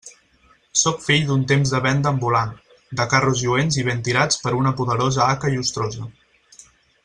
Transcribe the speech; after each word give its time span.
Sóc 0.83 1.03
fill 1.07 1.27
d'un 1.27 1.43
temps 1.51 1.73
de 1.73 1.81
venda 1.83 2.13
ambulant, 2.15 2.55
de 3.01 3.07
carros 3.13 3.45
lluents 3.45 3.79
i 3.83 3.87
ben 3.91 4.03
tirats 4.09 4.43
per 4.47 4.55
una 4.63 4.73
poderosa 4.81 5.25
haca 5.27 5.57
llustrosa. 5.59 6.11